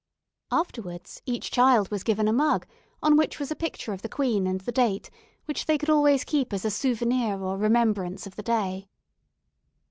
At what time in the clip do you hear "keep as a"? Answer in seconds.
6.23-6.71